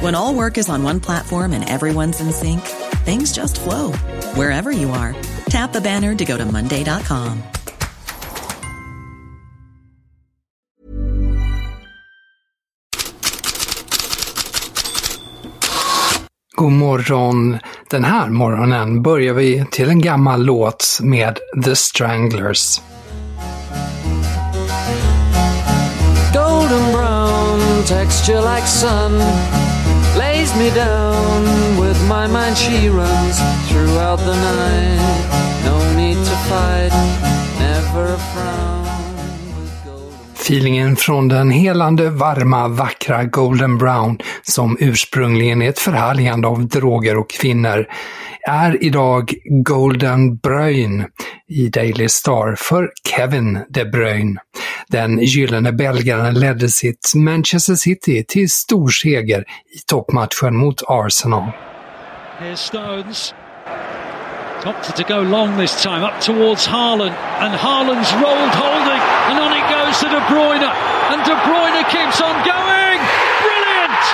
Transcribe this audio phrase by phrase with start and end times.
[0.00, 2.60] When all work is on one platform and everyone's in sync,
[3.06, 3.92] things just flow
[4.34, 5.14] wherever you are.
[5.48, 7.42] Tap the banner to go to Monday.com.
[16.56, 17.58] God morgon!
[17.90, 22.80] Den här morgonen börjar vi till en gammal låt med The Stranglers.
[26.34, 29.75] Golden brown texture like sun lays
[30.58, 31.42] me down
[31.80, 32.56] with my mind.
[32.56, 35.00] She runs throughout the night.
[35.64, 36.92] No need to fight.
[37.58, 38.86] Never a frown.
[40.34, 47.16] Feelingen från den helande, varma, vackra Golden Brown, som ursprungligen är ett förhärligande av droger
[47.16, 47.86] och kvinnor,
[48.48, 51.08] är idag Golden Bruyne
[51.48, 54.40] i Daily Star för Kevin De Bruyne.
[54.92, 61.44] Den gyllene belgaren ledde sitt Manchester City till stor seger i toppmatchen mot Arsenal.
[62.38, 63.34] Here's Stones.
[64.66, 69.52] Opted to go long this time, up towards Haaland, and Haaland's rolled holding, and on
[69.54, 70.70] it goes to De Bruyne,
[71.10, 73.00] and De Bruyne keeps on going!
[73.46, 74.04] Brilliant!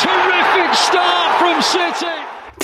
[0.00, 2.15] Terrific start from City!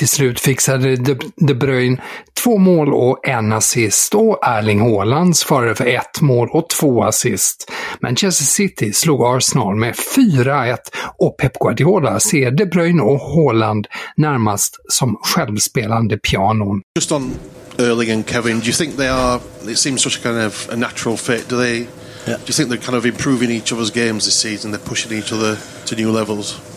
[0.02, 2.02] Till slut fixade De, De Bruyne
[2.34, 7.70] två mål och en assist och Erling Haaland svarade för ett mål och två assist.
[8.00, 10.76] Manchester City slog Arsenal med 4-1
[11.18, 13.86] och Pep Guardiola ser De Bruyne och Haaland
[14.16, 16.80] närmast som självspelande pianon.
[16.98, 17.34] Just on
[17.78, 20.76] Erling and Kevin, do you think they are, it seems such a kind of a
[20.76, 21.86] natural fit, do they, yeah.
[22.26, 25.32] do you think they're kind of improving each other's games this season, they're pushing each
[25.32, 26.72] other to new levels?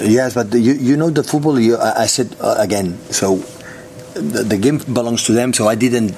[0.00, 1.58] Yes, but you, you know the football.
[1.58, 2.98] You, I, I said uh, again.
[3.10, 3.36] So
[4.14, 5.52] the, the, game belongs to them.
[5.52, 6.16] So I didn't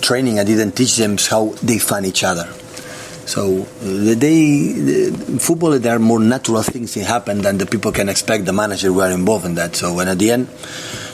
[0.00, 0.38] training.
[0.38, 2.46] I didn't teach them how they find each other.
[3.26, 7.92] So the day the football, there are more natural things that happen than the people
[7.92, 8.46] can expect.
[8.46, 9.76] The manager were involved in that.
[9.76, 10.48] So and at the end,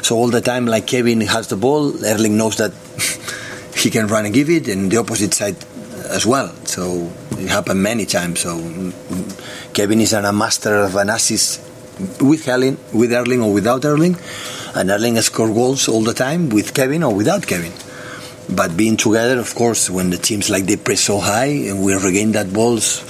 [0.02, 2.72] so all the time, like Kevin has the ball, Erling knows that
[3.76, 5.56] he can run and give it, and the opposite side
[6.10, 6.52] as well.
[6.64, 8.41] So it happened many times.
[8.41, 8.58] So
[9.72, 11.60] Kevin is a master of an assist
[12.20, 14.16] with Helen, with Erling or without Erling,
[14.74, 17.72] and Erling score goals all the time with Kevin or without Kevin.
[18.48, 21.94] But being together, of course, when the teams like they press so high and we
[21.94, 23.02] regain that balls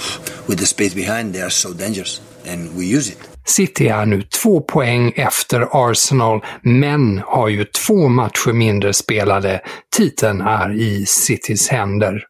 [0.47, 3.17] with the space behind, they are so dangerous, and we use it.
[3.45, 9.61] City är nu två poäng efter Arsenal, men har ju två matcher mindre spelade.
[9.95, 12.25] Titeln är i Citys händer.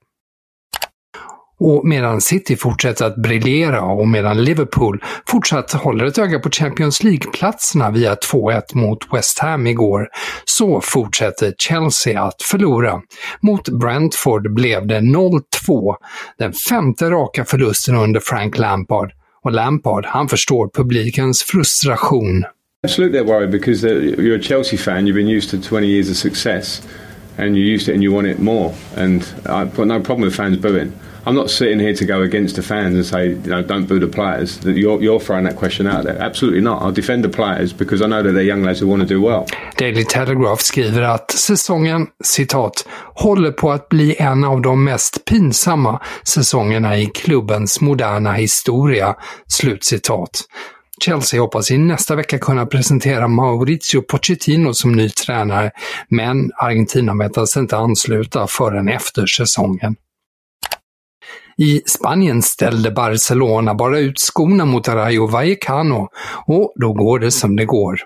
[1.59, 7.03] Och medan City fortsätter att briljera och medan Liverpool fortsatt håller ett öga på Champions
[7.03, 10.07] League-platserna via 2-1 mot West Ham igår,
[10.45, 13.01] så fortsätter Chelsea att förlora.
[13.41, 15.41] Mot Brentford blev det 0-2,
[16.37, 19.11] den femte raka förlusten under Frank Lampard.
[19.43, 22.45] Och Lampard, han förstår publikens frustration.
[22.83, 26.81] Absolutely worried because you're a Chelsea fan, you've been used to 20 years of success
[27.39, 30.35] and you used it and you want it more and I've got no problem with
[30.35, 30.93] fans booing.
[31.25, 33.99] I'm not sitting here to go against the fans and say, you know, don't boo
[33.99, 34.57] the players.
[34.59, 36.17] That you're, you're throwing that question out there.
[36.17, 36.81] Absolutely not.
[36.81, 39.21] I'll defend the players because I know that they're young lads who want to do
[39.21, 39.45] well.
[39.77, 46.01] Daily Telegraph skriver att säsongen, citat, håller på att bli en av de mest pinsamma
[46.23, 49.15] säsongerna i klubbens moderna historia.
[49.47, 50.41] Slutcitat.
[50.99, 55.71] Chelsea hoppas i nästa vecka kunna presentera Maurizio Pochettino som ny tränare,
[56.09, 59.95] men Argentina väntas inte ansluta förrän efter säsongen.
[61.57, 66.07] I Spanien ställde Barcelona bara ut skorna mot Rayo Vallecano
[66.45, 67.99] och då går det som det går.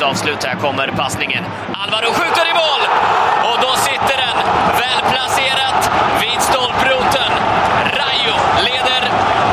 [0.00, 0.44] Fint avslut.
[0.44, 1.44] Här kommer passningen.
[1.72, 2.82] Alvaro skjuter i mål!
[3.44, 4.36] Och då sitter den,
[4.80, 5.90] välplacerat
[6.22, 7.32] vid stolproten.
[7.84, 9.02] Rayo leder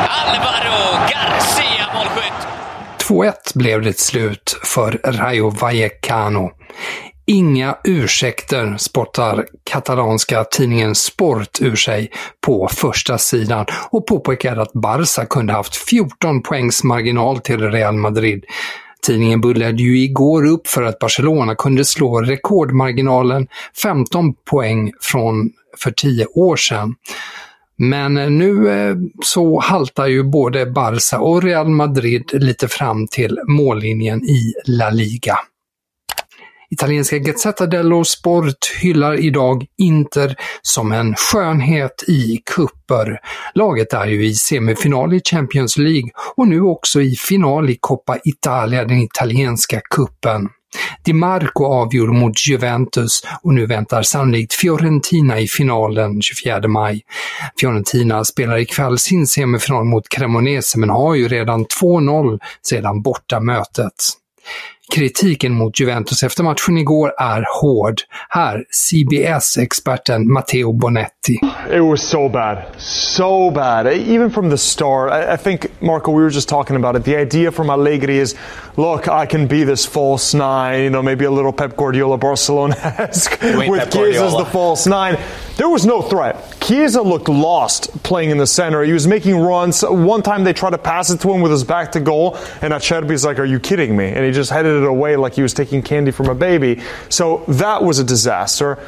[0.08, 2.48] Alvaro Garcia målskytt.
[3.08, 6.50] 2-1 blev det slut för Rayo Vallecano.
[7.26, 12.10] Inga ursäkter spottar katalanska tidningen Sport ur sig
[12.46, 18.44] på första sidan och påpekar att Barca kunde haft 14 poängs marginal till Real Madrid.
[19.06, 23.46] Tidningen bullade ju igår upp för att Barcelona kunde slå rekordmarginalen
[23.82, 26.94] 15 poäng från för 10 år sedan.
[27.76, 33.38] Men eh, nu eh, så haltar ju både Barca och Real Madrid lite fram till
[33.48, 35.38] mållinjen i La Liga.
[36.70, 43.20] Italienska Gazzetta dello Sport hyllar idag Inter som en skönhet i kupper.
[43.54, 48.18] Laget är ju i semifinal i Champions League och nu också i final i Coppa
[48.24, 50.48] Italia, den italienska kuppen.
[51.04, 57.02] Di Marco avgjorde mot Juventus och nu väntar sannolikt Fiorentina i finalen 24 maj.
[57.60, 63.94] Fiorentina spelar ikväll sin semifinal mot Cremonese men har ju redan 2-0 sedan bortamötet.
[64.92, 68.02] Kritiken mot Juventus efter matchen igår är hård.
[68.28, 71.40] Här CBS-experten Matteo Bonetti.
[71.72, 72.58] It was so bad.
[72.78, 73.86] So bad.
[73.86, 75.12] Even from the start.
[75.12, 77.04] I, I, think, Marco, we were just talking about it.
[77.04, 78.34] The idea from Allegri is,
[78.76, 83.42] look, I can be this false nine, you know, maybe a little Pep Guardiola Barcelona-esque
[83.42, 85.18] with Chiesa as the false nine.
[85.56, 86.36] There was no threat.
[86.60, 88.82] Chiesa looked lost playing in the center.
[88.84, 89.82] He was making runs.
[89.82, 92.72] One time they tried to pass it to him with his back to goal, and
[92.72, 94.06] Acerbi's like, are you kidding me?
[94.06, 96.80] And he just headed it away like he was taking candy from a baby.
[97.08, 98.78] So that was a disaster.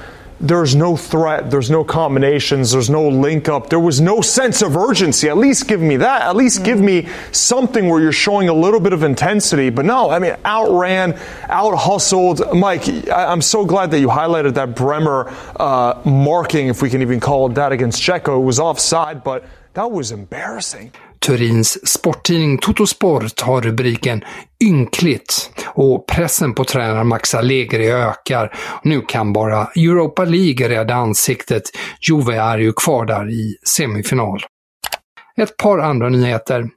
[0.42, 1.50] There's no threat.
[1.50, 2.72] There's no combinations.
[2.72, 3.68] There's no link up.
[3.68, 5.28] There was no sense of urgency.
[5.28, 6.22] At least give me that.
[6.22, 9.68] At least give me something where you're showing a little bit of intensity.
[9.68, 12.40] But no, I mean, outran, out hustled.
[12.54, 17.20] Mike, I'm so glad that you highlighted that Bremer uh, marking, if we can even
[17.20, 18.40] call it that, against Dzeko.
[18.40, 19.44] It was offside, but
[19.74, 20.92] that was embarrassing.
[21.20, 24.24] Turins sporttidning Tuttosport har rubriken
[24.64, 28.56] “Ynkligt” och pressen på tränaren Max Allegri ökar.
[28.82, 31.62] Nu kan bara Europa League rädda ansiktet.
[32.08, 34.40] Juve är ju kvar där i semifinal.
[35.36, 36.68] Ett par andra nyheter.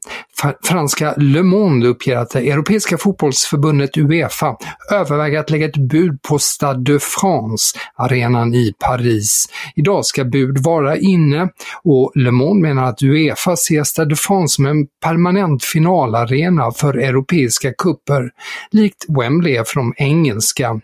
[0.63, 4.57] Franska Le Monde uppger att det Europeiska fotbollsförbundet Uefa
[4.91, 9.45] överväger att lägga ett bud på Stade de France, arenan i Paris.
[9.75, 11.49] Idag ska bud vara inne
[11.83, 16.97] och Le Monde menar att Uefa ser Stade de France som en permanent finalarena för
[16.97, 18.29] europeiska kupper,
[18.71, 20.81] likt Wembley för de engelska.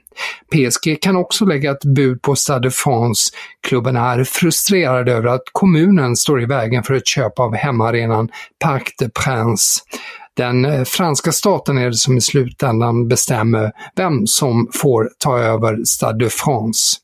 [0.52, 3.32] PSG kan också lägga ett bud på Stade de France.
[3.68, 8.30] Klubben är frustrerad över att kommunen står i vägen för ett köp av hemmaarenan
[8.64, 9.78] Parc des Princes.
[10.34, 15.84] Den eh, franska staten är det som i slutändan bestämmer vem som får ta över
[15.84, 16.98] Stade de France.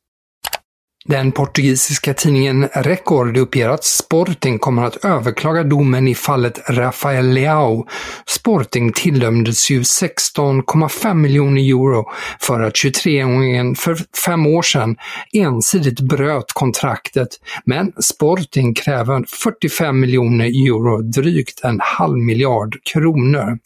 [1.08, 7.88] Den portugisiska tidningen Record uppger att Sporting kommer att överklaga domen i fallet Rafael Leao.
[8.28, 12.06] Sporting tilldömdes ju 16,5 miljoner euro
[12.42, 14.96] för att 23-åringen för fem år sedan
[15.34, 17.28] ensidigt bröt kontraktet,
[17.66, 23.58] men Sporting kräver 45 miljoner euro, drygt en halv miljard kronor.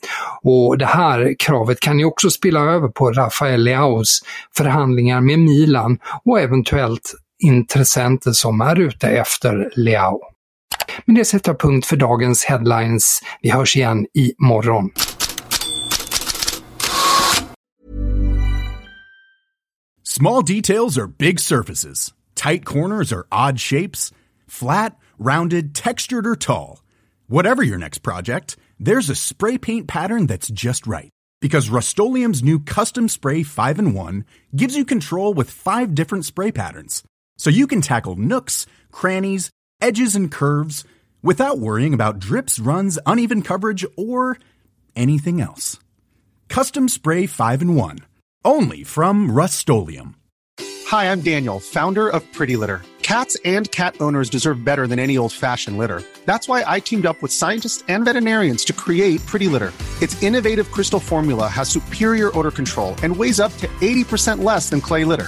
[0.42, 4.22] Och det här kravet kan ju också spilla över på Rafael Leaos
[4.58, 9.72] förhandlingar med Milan och eventuellt intressenter som är ute efter.
[11.06, 13.22] Men det sätter punkt för dagens headlines.
[13.42, 14.06] Vi hörs igen.
[20.04, 22.14] Small details are big surfaces.
[22.36, 24.12] Tight corners are odd shapes.
[24.48, 26.84] Flat, rounded, textured or tall.
[27.28, 31.10] Whatever your next project, there's a spray paint pattern that's just right.
[31.42, 36.52] Because Rust-Oleum's new Custom Spray 5 in 1 gives you control with five different spray
[36.52, 37.04] patterns
[37.40, 39.50] so you can tackle nooks, crannies,
[39.82, 40.84] edges, and curves
[41.24, 44.38] without worrying about drips, runs, uneven coverage, or
[44.96, 45.80] anything else.
[46.50, 48.00] Custom Spray 5 and 1.
[48.44, 49.58] Only from Rust
[50.88, 52.82] Hi, I'm Daniel, founder of Pretty Litter.
[53.02, 56.04] Cats and cat owners deserve better than any old fashioned litter.
[56.26, 59.72] That's why I teamed up with scientists and veterinarians to create Pretty Litter.
[60.02, 64.82] Its innovative crystal formula has superior odor control and weighs up to 80% less than
[64.82, 65.28] clay litter.